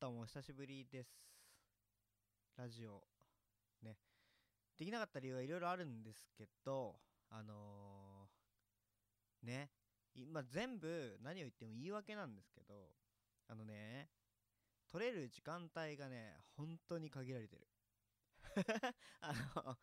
[0.00, 1.10] どうもお久しぶりです。
[2.56, 3.02] ラジオ。
[3.82, 3.96] ね。
[4.78, 6.94] できなかった理由はいろいろあるんですけど
[7.28, 9.70] あのー、ね。
[10.14, 12.74] 今全部何を言っても言い訳なんですけど
[13.48, 14.08] あのね
[14.88, 17.66] 取れる時間帯がね本当に限られてる。
[19.20, 19.32] あ
[19.66, 19.76] の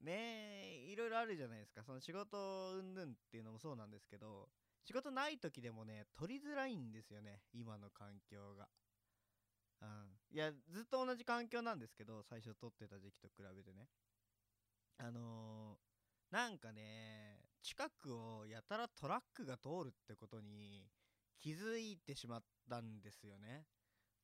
[0.00, 1.84] ねいろいろあるじゃないですか。
[1.84, 4.48] その仕事うんぬんっていうのもそうなんですけど
[4.86, 8.66] 仕事ない時でもね取りづらいんですよね今の環境が。
[9.82, 9.88] うん、
[10.30, 13.88] いやずっと同じ環境なんですけど最初撮ってた時期と比べてね。
[14.98, 20.90] あのー、なんかね近くをやたらトラックが通るってことに
[21.40, 23.64] 気づいてしまったんですよね。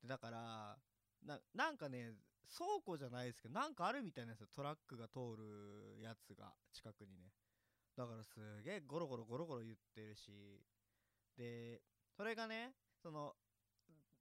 [0.01, 0.77] でだから
[1.53, 2.13] なんかね
[2.55, 7.31] 倉庫じゃないですけどなんかあるみたいなんですよトラックが通るやつが近くにね。
[7.95, 10.61] だからすげえゴロゴロゴロゴロ言ってるし。
[11.35, 11.81] で
[12.15, 13.35] それがねその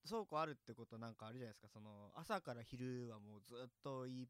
[0.06, 1.68] 倉庫あるってことなんかあるじゃないですか。
[1.68, 4.28] その朝から昼はもうずっとい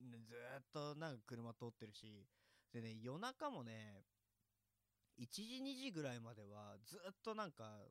[0.00, 2.26] ずっとなんか車通ってるし。
[2.72, 4.02] でね夜中もね
[5.16, 7.86] 1時2時ぐらいまではずっとなんか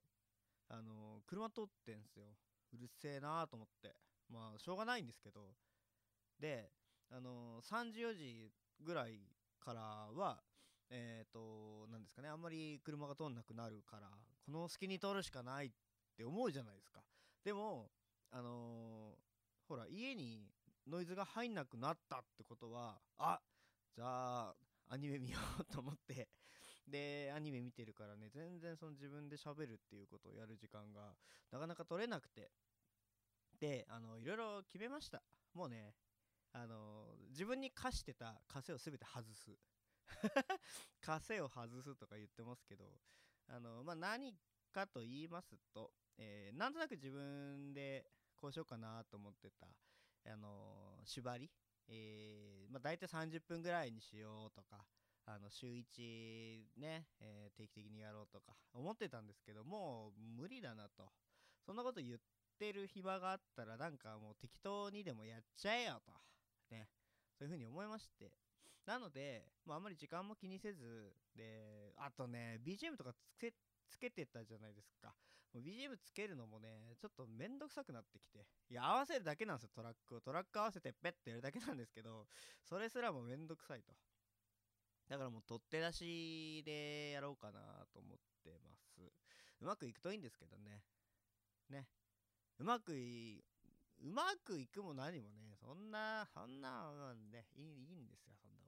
[0.67, 2.25] あの車通ってんすよ。
[2.73, 3.95] うるせえなーと思って。
[4.29, 5.55] まあしょうがないんですけど。
[6.39, 6.69] で
[7.09, 9.19] あの3時4時ぐらい
[9.63, 9.81] から
[10.13, 10.41] は
[10.89, 12.27] えっ、ー、と何ですかね。
[12.27, 14.09] あんまり車が通んなくなるから
[14.45, 15.75] この隙に通るしかないって
[16.13, 17.01] って思うじゃないですか。
[17.43, 17.89] でも
[18.31, 20.47] あのー、ほら家に
[20.87, 23.39] ノイズが入んなくなったってことはあ
[23.95, 24.05] じゃ
[24.49, 24.55] あ
[24.89, 26.29] アニメ見ようと思って。
[26.85, 31.13] でアニメ見てるからね全然その自分で喋るっていうことをやる時間が
[31.49, 32.51] なかなか取れなくて。
[33.59, 35.23] であのいろいろ決めました。
[35.53, 35.93] もうね
[36.51, 39.57] あの自分に課してた枷を全て外す。
[41.01, 42.99] 枷を外すとか言ってますけど
[43.47, 44.35] あのまあ何
[44.71, 49.67] かと言いますとえー、なんとなく自分でこうしようかなと思ってた、
[50.31, 51.49] あのー、縛り、
[51.87, 54.85] えーまあ、大体30分ぐらいにしようとか
[55.25, 61.09] あの週1ね、えー、定期的にやろうとか思ってたんですけどもう無理だなと。
[61.65, 62.19] そんなこと言っ
[62.59, 66.11] てる暇があったらなんかもう適当にでもやっちゃえよと。
[66.69, 66.89] ね。
[67.39, 68.33] そういう風に思いまして。
[68.85, 73.53] なので、まあ、あんまり時間も気にせずであとね BGM とかつけ
[73.87, 75.15] つけてたじゃないですか。
[75.59, 78.45] BGM つけるのもねちょっとめんどくさくなってきて。
[78.69, 80.21] いや合わせるだけなんですよトラックを。
[80.21, 82.27] トラック合わせてペッてやるだけなんですけど
[82.63, 83.93] それすらもめんどくさいと。
[85.09, 87.59] だからもう取っ手出しでやろうかな
[87.93, 89.01] と思ってます。
[89.61, 90.83] うまくいくといいんですけどね。
[91.69, 91.87] ね。
[92.59, 93.43] うまくい
[94.03, 98.62] うまくいくも何もねそんなそんなねいいいいんですよそんな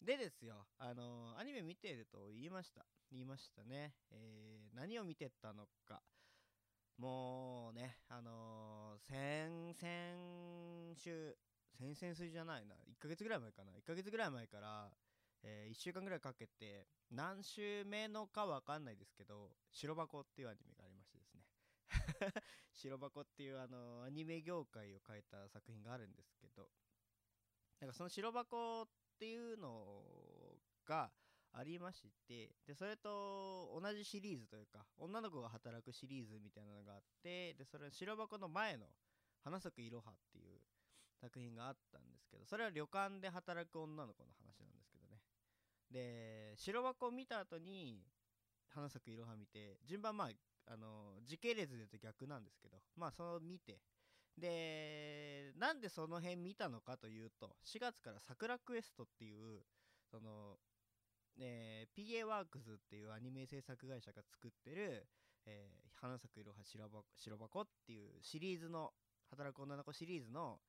[0.00, 2.86] でですよあのアニメ見てると言いました。
[3.10, 6.02] 言いましたね、えー、何を見てたのか。
[6.98, 11.36] もうねあのー、先々週
[11.78, 12.74] 先々週じゃないな。
[12.74, 13.72] 1ヶ月ぐらい前かな。
[13.72, 14.90] 1ヶ月ぐらい前から、
[15.42, 21.44] えー、1週間ぐらいかけて何週目のか分かんないですけど「白箱」っていうアニメがありましてですね。
[22.74, 26.70] 白箱っていうあのアニメ業界を変えた作品があるんですけど
[27.80, 28.88] なんかその白箱
[29.18, 30.04] っていうの
[30.86, 31.10] が
[31.52, 38.86] ありましてでそれと同じシリーズというか女の子が働くシリーズみたいなのがあってでそれ白箱の前の
[39.42, 40.60] 「花咲くいろは」っていう
[41.20, 45.20] 作品があったんですけどそれは旅館で働く女の子の話なんですけどね。
[45.90, 48.06] で白箱を見た後に
[48.70, 53.80] 「花咲くいろは」見て順番まああの時系列で言うと逆なんですけどまあその見て
[54.38, 59.62] でなんでその辺見たのかというと4月から「桜クエスト」っていう
[60.10, 60.58] その
[61.40, 65.06] えー、PA ワークスっていうアニメ制作会社が作ってる
[65.46, 68.92] 「えー、花咲くいろは白箱」白箱っていうシリーズの
[69.30, 70.60] 働く女の子シリーズの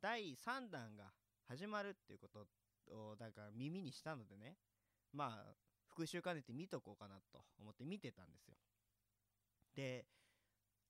[0.00, 1.12] 第3弾が
[1.46, 2.46] 始まるっていうこと
[2.90, 4.56] をなんか耳にしたのでね
[5.12, 5.54] まあ
[5.88, 8.56] 復習兼ねて見とこうかなと思って見てたんですよ。
[9.74, 10.06] で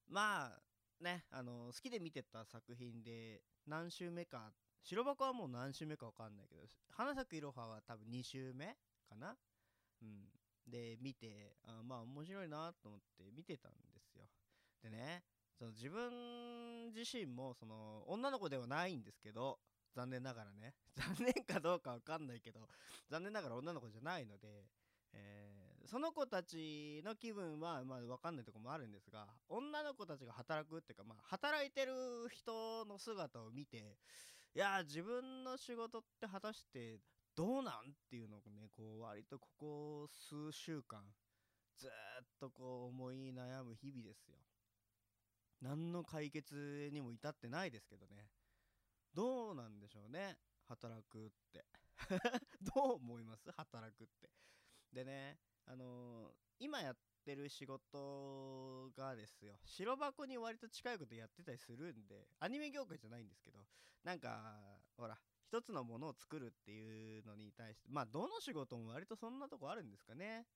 [0.06, 0.67] まあ
[1.00, 4.52] ねあの好きで見てた作品で何週目か
[4.82, 8.76] 白箱はもう何週目か分かんないけど花咲くいろはは多分2週目
[9.08, 9.36] かな？
[10.02, 10.28] うん。
[10.66, 14.28] で見てあまあ面白いなと思って見てたんですよ。
[14.82, 15.24] でね
[15.58, 19.58] その自分自身もその女の子ではないんですけど
[19.94, 20.74] 残念ながらね。
[20.96, 22.68] 残念かどうか分かんないけど
[23.08, 24.68] 残念ながら女の子じゃないので、
[25.12, 33.96] え、その子たちの気分はまあ分かんないとこもあるんですが女の子たちが働くっていうかまあ働いてる人の姿を見て
[34.54, 36.98] いや自分の仕事って果たして
[37.34, 41.00] どうなんっていうのをねこう割とここ数週間
[41.76, 41.90] ずっ
[42.38, 44.36] とこう思い悩む日々ですよ。
[45.60, 48.30] 何の解決にも至ってないですけどね。
[49.14, 51.64] どうなんでしょうね働くって。
[52.60, 53.50] どう思います？
[53.52, 54.30] 働くって。
[54.92, 55.38] でね
[55.68, 59.54] あのー今やってる仕事がですよ。
[59.64, 63.60] 白箱に割と近いことやってたりするんでアニメ業界じゃないんですけど
[64.02, 65.16] なんかほら
[65.46, 70.46] 一つのものを作るっていうのに対してまあどの仕事も割とそんなとこあるんですかね。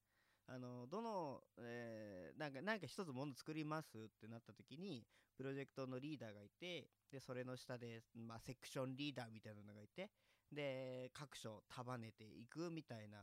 [0.48, 5.04] あのどの、えーなんかなんか一つもの作りますってなった時に
[5.36, 10.10] プロジェクトのリーダーがいてでそれの下で、まあ、セクションリーダーみたいなのがいて
[10.50, 13.18] で各所束ねていくみたいな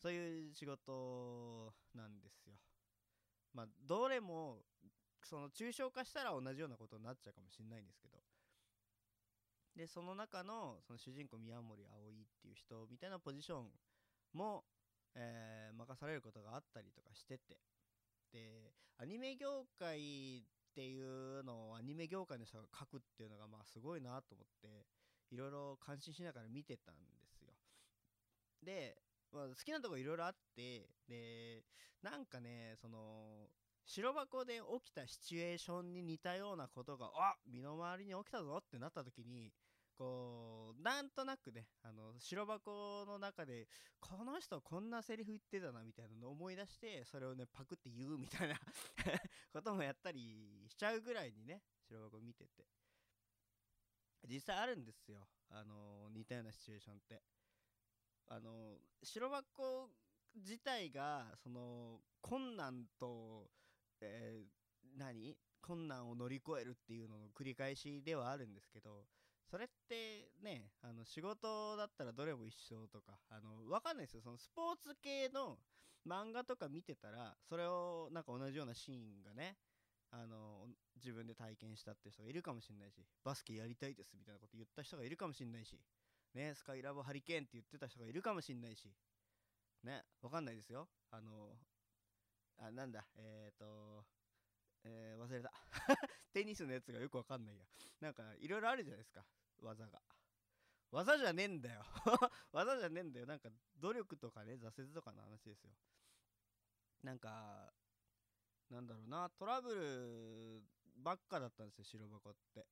[0.00, 2.54] そういう仕事なんですよ。
[3.52, 4.58] まあどれも
[5.22, 8.16] その抽象化したら同じようなことになっちゃうかもしれないんですけど。
[9.74, 13.70] でその中のその主人公宮森葵っていう人みたいなポジション
[14.32, 14.64] も、
[15.14, 17.58] えー任されることがあったりとかしてて。
[18.32, 20.42] でアニメ業界っ
[20.74, 24.86] ていうのをアニメ業界の人が書くっていうのがまあすごいなと思って
[25.30, 27.52] いろいろ感心しながら見てたんですよ。
[28.62, 28.96] で、
[29.36, 31.62] まあ、好きなとこいろいろあってで
[32.02, 33.48] なんかねその
[33.84, 39.52] 白箱で起きたシチュエーションに似たようなことがあ身の回りに起きたぞってなった時に
[39.98, 43.68] こうなんとなくねあの白箱の中で
[44.00, 48.56] この人こんなセリフ言ってたなみたいなのを思い出してそれをねパクって言うみたいな
[49.52, 52.66] こともやったりしちゃうぐらいにね白箱見てて。
[54.28, 55.28] 実際あるんですよ。
[55.50, 57.22] あの似たようなシチュエーションって。
[58.28, 59.88] あの白箱
[60.34, 63.50] 自体がその困難と、
[64.00, 65.36] えー何？
[65.62, 69.04] 困難を乗り越えるっていうのの繰り返しではあるんですけど
[69.50, 74.22] それってねあの仕事だったらどれも一緒とかあの分かんないですよ。
[74.22, 75.58] そのスポーツ系の
[76.06, 79.56] 漫画とか見てたらそれをなんか同じようなシーンがね
[80.12, 85.76] あの自分で体験したって人がいるかもしれないしバスケやりたいですみたいなこと言った人がいるかもしれないし
[86.34, 88.92] ねスカイラブハリケーンって言ってた人がいるかもしれないし。
[89.84, 90.88] ねわかんないですよ。
[91.10, 91.56] あの
[92.58, 94.04] あなんだえっ、ー、と
[94.84, 95.52] えー忘れた。
[96.32, 97.64] テニスのやつがよくわかんないや。
[98.00, 99.24] なんかいろいろあるじゃないですか
[99.60, 100.02] 技が。
[100.90, 101.84] 技じゃねえんだよ。
[102.52, 103.26] 技じゃねえんだよ。
[103.26, 105.72] なんか努力とかね挫折とかの話ですよ。
[107.02, 107.72] なんか
[108.70, 110.62] なんだろうなトラブル
[110.96, 112.66] ばっかだったんですよ白箱って。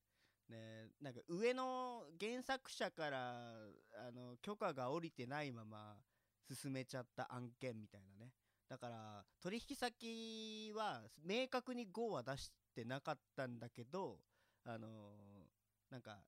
[0.49, 3.67] ねなんか上の原作者から
[4.09, 5.97] あの許可が下りてないまま
[6.49, 8.33] 進めちゃった案件みたいなね。
[8.69, 14.19] だから取引先は明確に GO は出してなかったんだけど
[14.65, 15.49] あの
[15.91, 16.19] なんか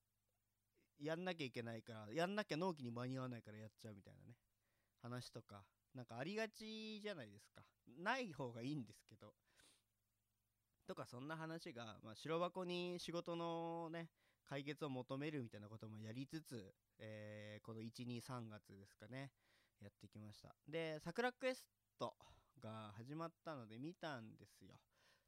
[0.99, 4.37] やんなきゃいけないからやんなきゃ納期に間に合わないからやっちゃうみたいなね。
[5.03, 5.65] 話とか
[5.95, 7.63] なんかありがちじゃないですか。
[7.99, 9.35] ない方がいいんですけど。
[10.87, 14.09] とかそんな話が、まあ、白箱に仕事のね
[14.49, 19.33] 解決を求めるみたいなこともやりつつ、えーこの123月ですかね
[19.81, 20.55] やってきました。
[20.69, 21.67] で桜クエス
[21.99, 22.15] ト
[22.63, 24.75] が始まったので見たんですよ。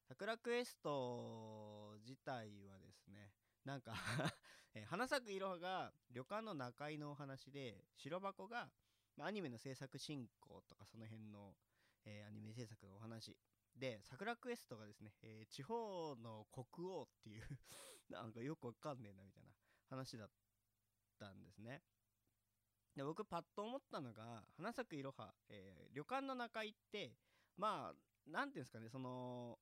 [0.09, 3.33] 桜クエスト自体はですね
[3.65, 3.93] なんか
[4.75, 8.71] えー花咲くいろはが旅館の中居のお話で白箱が、
[9.17, 11.57] まあアニメの制作進行とかその辺の、
[12.05, 13.37] えーアニメ制作のお話
[13.79, 17.43] で桜クエストがですね、えー地方の国王っていう
[18.11, 19.51] なんかよくわかんねえなみたいな
[19.89, 20.31] 話だっ
[21.19, 21.83] たんですね。
[22.97, 27.17] で僕パッと思ったのが花咲くいろは、えー旅館の中居って
[27.57, 29.59] まあなんていうんですかねその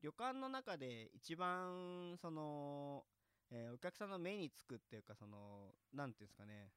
[0.00, 3.04] 旅館の中で一番その、
[3.50, 6.72] えーお客さんの目につくっていうかそのなんていうんですかね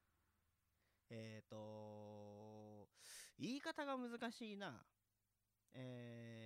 [1.10, 2.88] えっ、と
[3.38, 4.84] 言い方が難しいな。
[5.74, 6.41] えー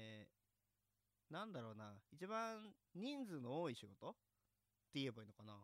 [1.30, 1.92] なんだろうな。
[2.12, 4.10] 一番人数の多い仕事？
[4.10, 4.12] っ
[4.92, 5.54] て言えばいいのかな。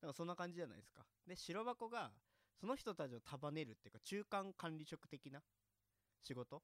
[0.00, 1.04] だかそんな感じじゃないですか。
[1.26, 2.12] で白箱が
[2.60, 5.40] その人たちを束ねるっていうか中間管理職的な
[6.22, 6.58] 仕事？
[6.58, 6.60] っ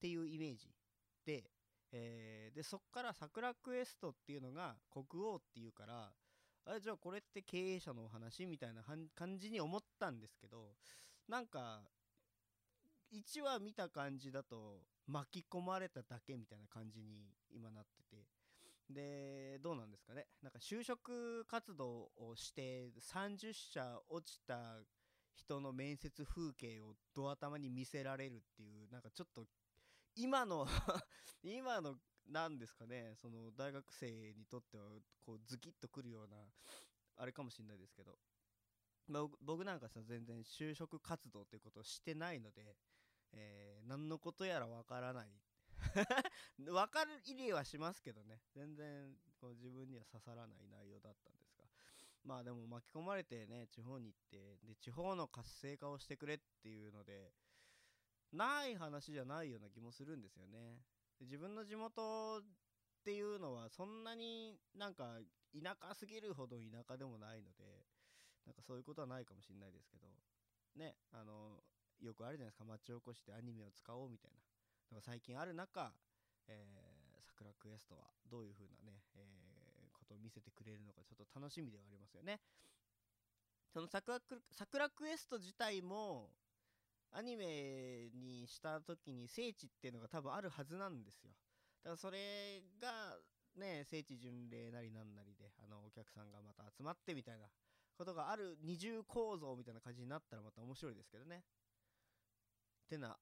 [0.00, 0.74] ていうイメージ。
[1.24, 1.44] で、
[1.92, 6.10] えーでそっから桜クエストっていうのが国王っていうから
[6.64, 8.46] あじゃあこれって経営者のお話？
[8.46, 8.82] みたいな
[9.14, 10.74] 感じに思ったんですけど
[11.28, 11.82] なんか
[13.12, 18.26] 1話見た感じだと巻き込まれただけみたいな感じに今なってて。
[18.88, 20.26] でどうなんですかね。
[20.42, 24.78] なんか就職活動をして30社落ちた
[25.34, 29.44] 人の面接風景をド頭に見せられるっていうなんかちょっと
[30.14, 30.66] 今の
[31.42, 31.96] 今の
[32.28, 33.14] なんですかね。
[33.16, 34.88] その大学生にとっては
[35.24, 36.36] こうズキッとくるような
[37.16, 38.18] あれかもしれないですけど、
[39.40, 42.76] 僕なんかさ全然就職活動っていうことをしてないので、
[43.32, 45.28] えー何のことやらわからない。
[46.58, 48.40] 分かる入りはしますけどね。
[48.54, 51.64] 全然こう自分には刺さらない内容だったんですが。
[52.24, 57.32] まあでも巻き込まれてね地方に行ってで地方の活性化をしてくれっていうので
[58.32, 60.82] ない話じゃないような気もするんですよね。
[61.20, 62.42] 自分の地元っ
[63.04, 65.18] ていうのはそんなになんか
[65.54, 67.86] 田舎すぎるほど田舎でもないので
[68.44, 70.08] なんかそういうことはないかもしれないですけど。
[70.74, 71.62] ねあの
[72.00, 72.64] よくあるじゃないですか。
[72.64, 74.46] 町おこしでアニメを使おうみたいな。
[74.92, 75.92] のが最近ある中、
[76.48, 82.40] えー、桜クエストはどういう風なね、えー、ことを見せてくれるのかちょっと楽しみではありますよね。
[83.72, 84.18] その桜
[84.52, 86.30] 桜クエスト自体も
[87.12, 91.32] アニメにした時に聖地っていうのが多分あるはずなんですよ。
[91.82, 93.18] だからそれが
[93.56, 97.46] ね聖地巡礼なりなんなりであのお客さんがまた集まってみたいな
[97.96, 101.42] ことがある二重構造みたいな感じになったらまた面白いですけどね。
[102.86, 103.16] ってな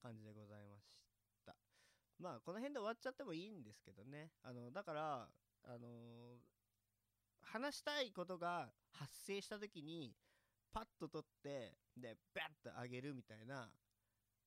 [0.00, 1.56] 感じでございました。
[2.20, 4.30] まあこの辺で終わっちゃってもいいんですけどね。
[4.42, 5.28] あのだから
[5.64, 6.38] あのー、
[7.42, 10.14] 話したいことが発生した時に
[10.72, 13.68] パッと取ってでバッと上げるみたいな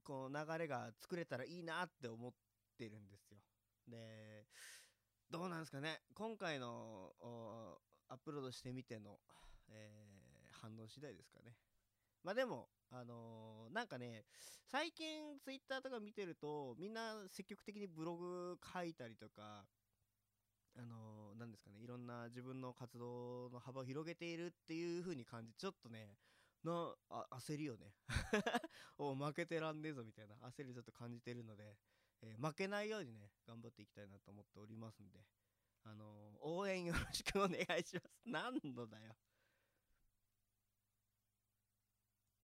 [0.04, 2.32] この流れが作れたらいいなって思っ
[2.78, 3.38] てるんですよ。
[3.88, 4.46] で
[5.30, 6.00] どうなんですかね。
[6.16, 7.12] 今回の
[8.08, 9.20] アップロードしてみての、
[9.68, 11.58] えー、反応次第ですかね。
[12.24, 14.24] まあでもあのー、なんかね
[14.72, 19.66] 最近ツイッターとか見てるとみんな積極的にブログ書いたりとか
[20.78, 26.18] あのー、ですかねいろんな自分の活動の幅を広げているっていう風に感じちょっとね
[26.64, 27.94] なあ焦りよね
[28.98, 31.76] お負けてらんねえぞみたいな焦りちょっと感じてるので、
[32.22, 35.26] えー、負けないようにね頑張っていきたいなと思っておりますんで
[35.84, 38.22] あのー、応援よろしくお願いします。
[38.26, 39.16] 何度だよ。